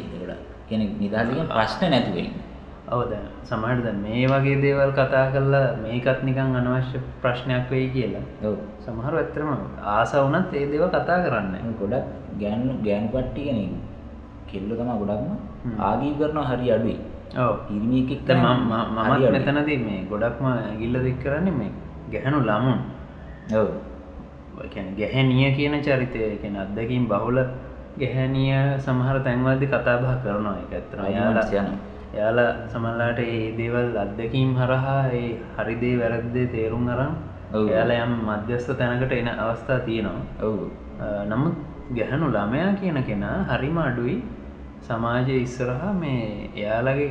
[0.66, 2.30] ගොඩ කෙනෙ නිදහසක ප්‍රශ්න නැතුවෙන්
[2.88, 8.22] ඔවද සමහටද මේ වගේ දේවල් කතා කරලා මේකත් නිකං අනවශ්‍ය ප්‍රශ්නයක් වෙයි කියලා.
[8.80, 9.50] සමහර ඇත්තරම
[9.82, 12.06] ආස වනත් ඒ දේව කතා කරන්න ගොඩක්
[12.38, 13.64] ගැන්නු ගෑන් පට්ටි කෙනෙ
[14.46, 15.30] කෙල්ල තම ගොඩක්ම
[15.80, 16.98] ආගී කරනවා හරි අඩුයි.
[17.66, 20.46] පිරිමිකෙක්ත මමත් මෙතනද මේ ගොඩක්ම
[20.78, 21.72] ගිල්ල දෙක් කරන්නේ මේ
[22.10, 22.78] ගැහැනු ළමුන්.
[23.52, 23.68] ඔව.
[24.96, 27.38] ගැහැනිය කියන චරිතය කෙන අත්දකින් බහුල
[28.00, 28.56] ගැහැනිය
[28.86, 30.56] සමහර තැන්වල්දි කතාබහ කරනවා.
[30.62, 31.68] එක ඇත්තන යාලා යන
[32.18, 32.38] යාල
[32.72, 37.14] සමල්ලාට ඒ දේවල් අත්දකීම් හරහා ඒ හරිදේ වැරද්දේ තේරුම් අරම්
[37.74, 40.26] යාල යම් මධ්‍යස්ථ තැනකට එන අවස්ථා තියෙනවා.
[40.48, 40.66] ඔවු.
[41.30, 41.56] නමුත්
[41.96, 44.18] ගැහැනු ළමයා කියන කෙනා හරිම අඩුයි.
[44.88, 47.10] සමාජය ඉස්සරහා මේ එයාලගේ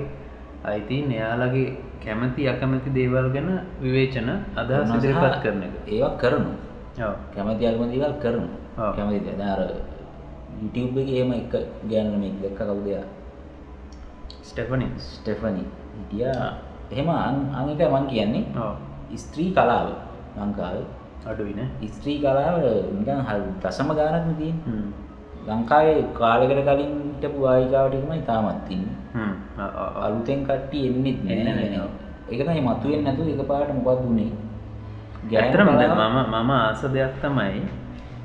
[0.65, 1.67] අයිතින් එයාලගේ
[2.05, 3.49] කැමති අකමැති දේවල් ගැන
[3.83, 4.29] විවේචන
[4.61, 5.73] අදහස් ඉදිරිපත් කරන එක.
[5.87, 6.51] ඒවක් කරනු
[7.35, 8.47] කැමති අල්මදිවල් කරනු
[8.97, 9.61] කැමති දාර
[10.55, 11.53] YouTube එක එහෙම එක
[11.85, 13.05] ගෑනම දැක්ක කවුදයා
[14.41, 15.63] ස්ටෙපනි ස්ටෙෆනි.
[15.95, 16.27] හිටිය.
[16.91, 18.43] එහෙම අංක මං කියන්නේ.
[19.15, 19.87] ස්ත්‍රී කලාව
[20.35, 20.77] ලංකාව.
[21.25, 23.29] අඩුවින ස්ත්‍රී කලාව නිකන් හ
[23.61, 24.57] දසම ගානක්ම තියෙන්.
[25.45, 28.85] ලංකාවේ කාලෙකට කලින් හිටපු වායිකාවටකමයි තාමත්තින්න
[29.97, 31.85] අලුතෙන් කට්ටි එන්නෙත් නෑ
[32.27, 34.31] එකතයි මතුවෙන් නැතු එක පාට මොකක් දුන්නේ
[35.29, 37.61] ගැතරම මම මම ආස දෙයක් තමයි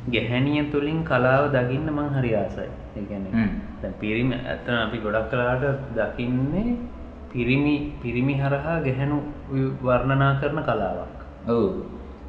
[0.06, 2.68] ගැහැනිය තුළින් කලාව දකින්න මං හරි ආසයි.
[2.96, 6.76] ඒගැන පිරිමි ඇත්තන අපි ගොඩක් කලාට දකින්නේ
[7.28, 9.18] පිරිමි පිරිමි හරහා ගැහැනු
[9.82, 11.16] වර්ණනා කරන කලාවක්.
[11.48, 11.84] ඔවු.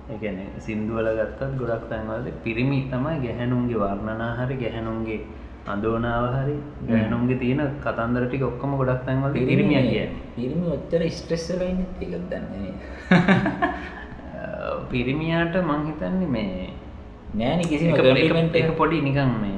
[0.10, 5.22] එකන සින්දුවල ගත්තත් ගොඩක් තැන්වලද පිරිමි තමයි ගැහැනුන්ගේ වර්ණනා හරි ගැහැනුන්ගේ
[5.66, 6.58] අඳෝනාව හරි
[6.88, 10.06] ගැහැනුන්ගේ තියෙන කතන්දරටි ඔක්කම ගොඩක් තැන්වල පිරිමිය කිය
[10.36, 12.74] පිරිමි ඔච්චර ස්ට්‍රෙස්සලයින්න එකක් දන්නේ
[14.92, 16.71] පිරිමියාට මංහිතන්නේ මේ
[17.34, 19.58] නෑන කිසි කමෙන්ට එක පොඩි නිකන් මේ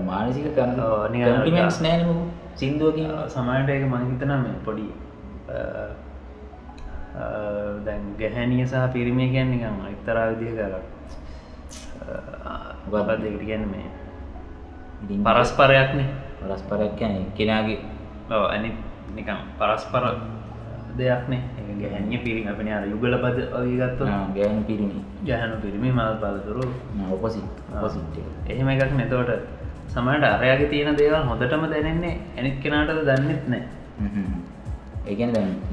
[0.00, 4.86] මානසික කම්ටිමෙන්ස් නෑනම සිින්දුවකින් සමයට එක මංහිතන මේ පොඩි
[7.84, 10.74] දැන් ගැහැනිය සහ පිරිමිය ගැන් නිකම් එක්තරා විදිහ කර
[12.86, 13.88] ගබ දෙකට ගැන මේ?
[15.18, 17.80] පරස්පරයක්නේ පරස්පරයක් ගැන කෙනගේ
[18.28, 18.70] බව ඇනි
[19.14, 20.04] නිකම් පරස්පර
[20.98, 21.40] දෙයක්නේ
[21.80, 24.04] ගැහැනිය පිරි අපන අර යුගල පද ඔයගත්තු
[24.36, 25.00] ගෑන පිරිමි.
[25.28, 26.64] ගැහනු පිරිමි මල් පලතුරු
[27.16, 27.40] ඔපසි
[27.82, 28.16] පසිට
[28.50, 29.32] එහෙම එකක් නැතවට
[29.94, 33.62] සමට අරයාගේ තියෙන දේවල් හොඳටම දැනෙන්නේ ඇනිත් කෙනාටද දන්නෙත් නෑ.
[35.10, 35.32] ඒකන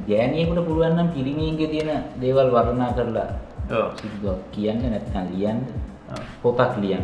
[0.09, 1.91] ගෑනියකුට පුළුවන්නම් පිරිමින්ගේ තියෙන
[2.23, 3.29] දේවල් වරණා කරලා
[4.55, 5.61] කියන්න නැත්නම් ලියන්න.
[6.41, 7.03] පොතක් ලියන්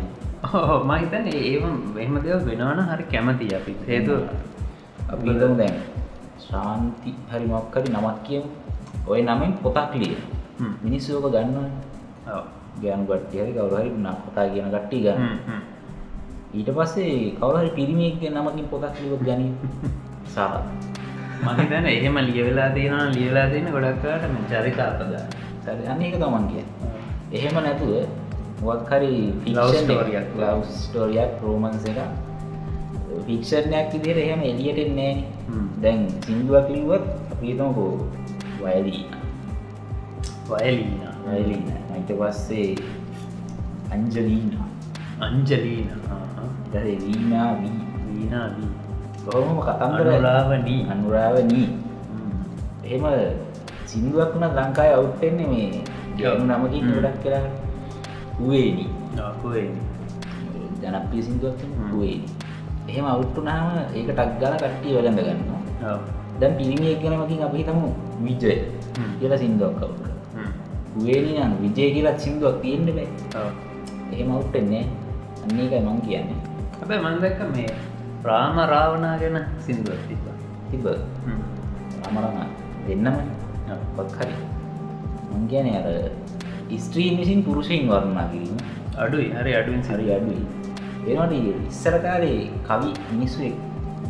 [0.88, 1.64] මහිතන් ඒම
[2.02, 4.14] එහම දෙව වෙනවන හරි කැමති අපි හේතු
[5.12, 5.74] අපි දැන්
[6.54, 8.48] ශාන්ති හරි මොක්කරි නමක් කියමු
[9.06, 10.14] ඔය නමින් පොතක් ලිය
[10.82, 11.56] මිනිස්සෝක ගන්න
[12.30, 12.44] ඔව්.
[12.80, 15.22] ගෑනු කට්ටිය හරි කවුරු හරි නම් කතා කියන කට්ටිය ගන්න.
[16.54, 19.52] ඊට පස්සේ කවුරු හරි පිරිමියෙක්ගේ නමකින් පොතක් ලියුවොත් ගනී
[20.34, 20.64] සාරා
[21.42, 25.26] මම හිතන්නේ එහෙම ලියවෙලා තියෙනවා ලියලා තියෙන ගොඩක් වෙලාවට මේ චරිත අපදාන.
[25.66, 26.92] හරි අන්න ඒක තමන් කියන්නේ
[27.32, 27.92] එහෙම නැතුව
[28.62, 29.12] මොකක් හරි
[29.42, 30.30] story එකක්.
[30.40, 31.98] ලව් ස්ටෝරියක් රෝමන්ස් එක
[33.26, 35.73] ෆික්ෂණයක් විදිහට එහෙම එළියට එන්නේ නෑනේ.
[35.84, 38.08] දැන් සින්දුවක් ලිව්වොත් අපි හිතමුකෝ
[38.60, 39.12] වයලීන
[40.48, 41.14] වයලීනා.
[41.28, 41.64] වයලීන
[41.96, 42.72] ඊට පස්සේ
[43.92, 44.68] අංජලීනා
[45.20, 46.20] අංජලීනා.
[46.74, 48.72] වීණා වී වීණා වී.
[49.24, 50.80] කොහොම කතන්දර අනුරාවනී.
[50.88, 52.40] අනුරාවනී හ්ම්.
[52.84, 53.04] එහෙම
[53.86, 55.68] සින්දුවක් වුණත් ලංකාවේ අවුට් වෙන්නේ මේ
[56.18, 56.84] ගෑනු නමකින්.
[56.94, 57.44] ගොඩක් කරා
[58.38, 58.86] කොහෙනි?
[60.82, 62.28] ජනප්‍රිය සින්දුවක් කුවේනි
[62.88, 65.53] එහෙම අවුට් වුණාම ඒක ටක් ගාලා කට්ටිය වැළඳ ගන්නවා ඔව්.
[66.40, 67.90] දැන් පිරිමියෙක් ගැනමකින් අපි හිතමු
[68.24, 68.54] විජය.
[69.20, 69.80] කියලා සින්දුවක්
[70.34, 70.50] හ්ම්.
[70.92, 73.08] කුවේනි නම් විජය කියලා සින්දුවක් තියෙන්න බෑ.
[74.12, 74.84] එහෙම අවුට් වෙන්නේ.
[75.44, 76.40] අන්න ඒකයි මං කියන්නේ
[76.78, 77.70] හැබැයි මම දැක්ක මේ
[78.24, 80.36] රාම රාවණා ගැන සින්දුවක් තිබ්බා.
[80.70, 80.84] තිබ
[81.26, 81.40] හ්ම්.
[82.08, 82.52] අමරණ
[82.86, 83.34] දෙන්නම.
[83.96, 84.34] වක් හරි
[85.30, 85.88] මං කියන්නේ අර
[86.78, 88.58] ස්ත්‍රීන් විසින් පුරුෂයින් වර්ණනා කිරීම
[89.04, 90.42] අඩුයි හරි අඩුවෙන් හරි අඩුයි
[91.06, 91.34] වෙනට
[91.70, 93.50] ඉස්සර කාලේ කවි මිනිස්සු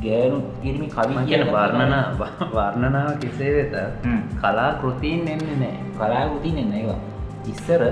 [0.04, 2.04] ගෑනු පිරිමි කවි කියන වර්ණනා
[2.50, 3.74] වර්ණනාව කෙසේ වෙත.
[4.40, 5.76] කලා කෘතිීන් එන්නේ නෑ.
[5.98, 7.00] කලාගුති නෙන්න ඒවා.
[7.46, 7.82] ඉස්සර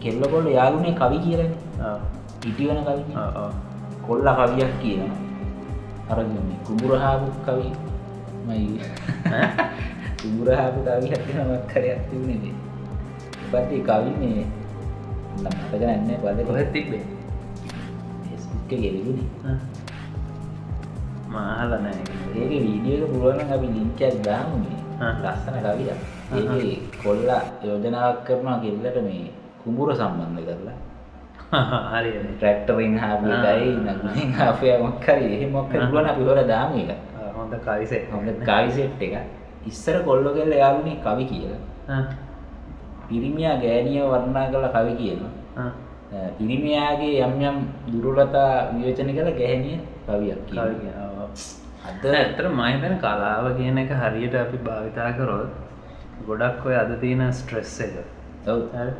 [0.00, 2.00] කෙල්ලකොල්ල යාගුණේ කවි කියරන ඔව්.
[2.44, 3.02] ඉටිවන කවි.
[4.06, 5.02] කොල්ල කවියක් කියන
[6.08, 7.68] අරගන්නේ කුඹුරහාපු කවි.
[8.46, 8.80] මයි?
[10.20, 12.54] කුඹුරහාපු කවි හතිනමත් කරයක් තිබුණේ
[13.50, 14.44] පත්ේ කවි මේ
[15.34, 16.76] මතක නැන්න පද කොහෙත්
[18.72, 19.58] ගෙලගුණේ ආ.
[21.34, 22.04] මහල නෑ.
[22.38, 25.12] ඒක වීඩියක පුළුවන් අපි ලිංකයක් දාමුනේ ආ.
[25.24, 25.90] ලස්සන කවිය
[26.38, 29.26] ඒ කොල්ලා යෝජනාවක් කරනවා කෙල්ලට මේ
[29.62, 30.78] කුඹුර සම්බන්ධ කරලා.
[31.92, 35.86] හරි ට්‍රක්ටරින් හාපයි නගින් හාපය මොක්කරි එහෙමොක් ආ.
[35.86, 36.90] පුළුවන් අපි හොර දාම එක
[37.36, 39.14] හොඳ කවිසේ හොඳ කවිසෙට් එක
[39.70, 41.60] ඉස්සර කොල්ලො කෙල්ල යාලුනේ කවි කියලා.
[43.08, 45.32] පිරිමියා ගෑනිය වර්ණා කළ කවි කියනවා.
[46.38, 47.56] පිරිමියාගේ යම් යම්
[47.92, 50.58] දුරුලතා වියෝචන කළ ගැහැනිය කවියක් කිය
[51.82, 55.50] අද ඇතර මහිතන කලාව කියන එක හරියට අපි භාවිතා කරොත්
[56.26, 57.94] ගොඩක් ඔය අද තියෙන ස්ට්‍රෙස් එක.
[58.46, 58.60] ඔව්.
[58.72, 58.92] හරි?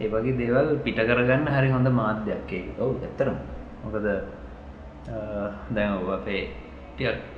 [0.00, 2.78] ඒ වගේ දේවල් පිට කරගන්න හරි හොඳ මාධ්‍යයක් ඒක.
[2.78, 3.36] ඔව් ඇත්තරම
[3.84, 4.06] මොකද
[5.70, 6.42] දැන් ඔව් අපේ
[6.96, 7.28] තියෙන්නේ.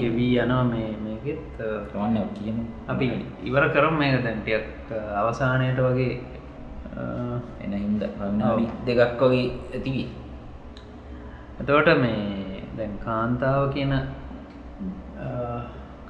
[0.00, 1.40] ගෙවී යනවා මේකෙත්.
[1.60, 3.06] අ, කමන්න කියමු අපි
[3.44, 6.12] ඉවර කරම් මේක දැන් ටිකක් අවසානයට වගේ.
[7.60, 7.72] එන
[8.18, 10.06] රවිනාඩි දෙකක් වගේ ඇතිවී
[11.60, 12.39] එතකොට මේ
[12.80, 13.92] දැන් කාන්තාව කියන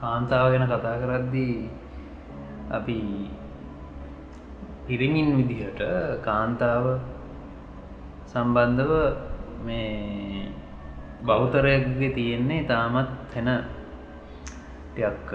[0.00, 1.54] කාන්තාව ගැන කතා කරද්දී
[2.70, 2.98] අපි
[4.86, 5.82] පිරිමින් විදිහට
[6.22, 6.86] කාන්තාව
[8.26, 8.92] සම්බන්ධව
[9.64, 10.52] මේ
[11.24, 13.50] බෞතරයගේ තියෙන්නේ තාමත් හෙන
[14.86, 15.34] ටියක්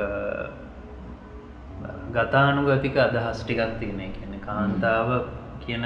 [2.15, 4.01] ගතානුගතික අදහස් ටිකක් තියෙන.
[4.13, 5.09] කියන කාන්තාව
[5.59, 5.85] කියන.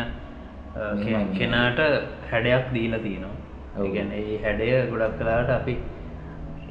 [1.34, 1.80] කෙනාට
[2.30, 5.76] හැඩයක් දීලා තියෙනවා ඒගැන ඒ හැඩය ගොඩක් කලාට අපි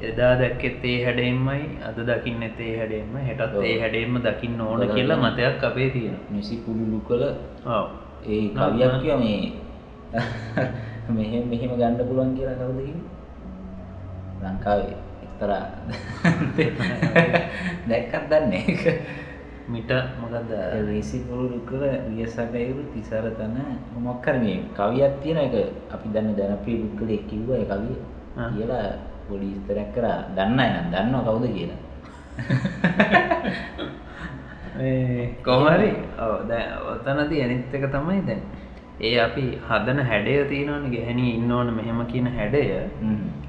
[0.01, 3.55] එදා දැක්කෙත් ඒ හැඩෙන්මයි අද දකින්න එතේ හැඩෙන්ම හෙටත්.
[3.63, 4.85] ඒ හැඩෙන්ම දකින්න ඕන.
[4.89, 7.23] කියලා මතයක් අපේ තියෙන නිසි පුළුලු කළ
[8.27, 9.41] ඒ කවියක් කිය මේ
[11.09, 12.93] මෙහෙම මෙහෙම ගණ්ඩ පුළුවන් කියලා කවුදකි
[14.41, 15.63] ලංකාවේ එක්තරා
[17.89, 18.95] දැක්කත් දන්නේ
[19.69, 20.49] මිට මොකක්ද
[20.83, 23.55] රිසි පුරුදු කළ වියසකයුරු තිසර තන
[23.97, 27.95] මොක්කර මේ කවියක් තියෙන එක අපි දන්න ජනප්‍රී පුද්ගල කිව්ව කවිය.
[28.49, 30.23] කියලා පොඩි ස්තරයක් කරා.
[30.31, 31.77] දන්න නම් දන්නවා කවුද කියලා.
[35.43, 35.91] කොහරි
[37.37, 38.41] අනිත් එක තමයි දැන්.
[38.99, 42.89] ඒ අපි හදන හැඩය තියෙනවන ගැහැනී ඉන්න ඕන මෙහෙම කියන හැඩය.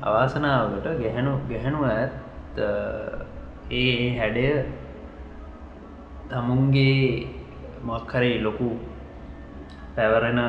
[0.03, 2.13] අවාසනාවට ගැහැණු ගැහැණු ඇත්
[3.73, 4.65] ඒ හැඩය
[6.31, 7.27] තමුන්ගේ
[7.85, 8.71] මක්කරේ ලොකු
[9.97, 10.41] පැවරෙන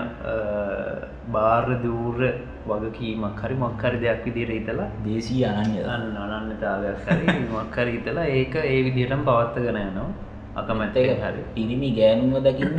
[1.34, 2.30] බාර්ය දූර්ය
[2.68, 8.80] වගකීමක් හරි මක්කරි දෙයක් විදිර ඉතලා දේශී අනන්‍ය අන්න අනන්නතාවයක් හරි මක්කර ඉතලා ඒක ඒ
[8.88, 10.10] විදිහටම පවත්තගෙන යනවා
[10.56, 11.42] අකමැත්ත ඒක හරි.
[11.56, 12.78] පිරිමි ගෑනුව දකින්න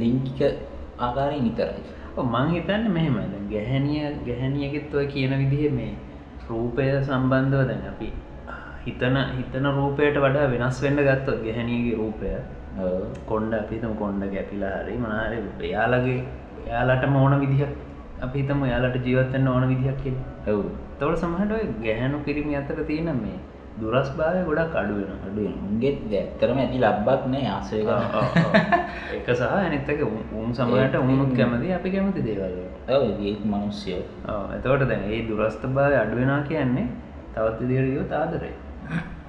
[0.00, 0.40] ලිංගික
[0.98, 1.82] ආකාරයෙන් විතරයි.
[2.16, 3.16] ඔව්, මං හිතන්න මෙහෙම
[3.52, 5.92] ගැහැනිය ගැහැනියගෙත් ඔය කියන විදිහ මේ
[6.48, 8.08] රූපය සම්බන්ධව දැන් අපි
[8.84, 12.32] හිතන හිතන රූපයට වඩා වෙනස් වෙන්න ගත්තොත් ගැහැනියගේ රූපය.
[13.26, 16.18] කොන්්ඩ අපිතම කොන්්ඩ ගැපිලා හරි මනාර එයාලගේ
[16.66, 17.72] එයාලට මෝන විදිහක්
[18.20, 20.16] අපිතම එයාලට ජීවත්තන්න ඕන විදිහක් කිය
[20.48, 20.64] ඔව්.
[20.98, 23.38] තවට සමහට ගැහැනු පිරිමි අතර තියෙන මේ
[23.78, 27.78] දුරස් භාවය ගොඩක් අඩුවෙන අඩුවෙන උන්ගේ ඇත්තරම ඇති ලබ්බක් නෑ ආසය
[29.16, 30.02] එක සහ අනිත්තක
[30.36, 32.56] උන් සමට උනුත් කැමති අපි කැමති දේවල්
[33.22, 34.00] ඒත් මනුස්්‍යය
[34.56, 36.88] එතවට දැන් ඒ දුරස්ථ භාවය අඩුවෙනා කියන්නේ
[37.34, 38.54] තවත් විදිරියෝ තාදරේ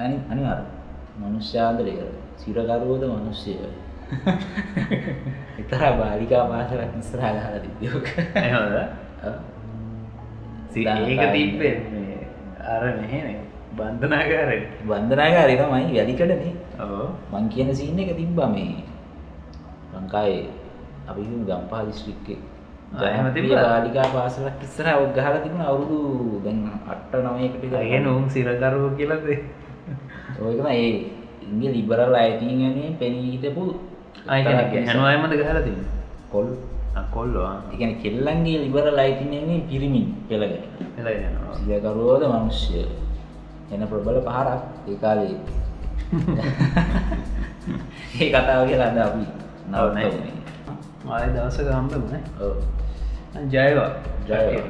[0.02, 0.60] අනි අනිවර
[1.20, 3.58] මනුෂ්‍යාදරය කර සිරකරුවෝද මනුෂ්‍යය
[5.62, 8.08] එතර බාලිකා පාසලක් ඉස්රා ගහල තිබියෝක
[10.76, 11.76] ඒක තිබ්බේ
[12.66, 13.28] අර මෙහෙන.
[13.72, 14.50] බන්ධනාකාර
[14.84, 16.54] බන්ධනාකාරය තමයි වැලිකටනේ
[17.32, 18.84] මං කියන සින්න එක තිබ්බා මේ
[19.94, 20.44] ලංකායේ
[21.08, 22.40] අපි ගම්පා දිස්ත්‍රික්කේ
[22.92, 25.64] බාලිකා පාසලක් ඉස්සර ඔක් ගහල තිබුණ.
[25.64, 29.28] අවුරුදු දැන් අට්ට නමයකට ය නොම් සිරකරුව කියලද
[30.42, 31.12] ඔයකම ඒ
[31.44, 33.64] ඉංග ලිබරල් අයිතින් ගැනේ පෙනී හිටපු
[34.28, 35.86] හැනුවයමද ගහල තින්න
[36.32, 36.48] කොල්.
[37.12, 40.64] කොල්ලවා එකන කෙල්ලන්ගේ ලිබරල් අයිතින්නේ පිරිමින් පෙළගෙන
[41.58, 42.86] සියකරුවෝද මනුෂ්‍ය
[43.72, 45.36] එන ප්‍රබල පහරක් ඒකාලේ
[48.20, 49.26] ඒ කතාව කියලා අද අපි
[49.70, 50.12] නවනෑ
[51.10, 52.22] ආය දවස ගම්බ වනේ
[53.50, 53.92] ජයවා.
[54.28, 54.62] ජය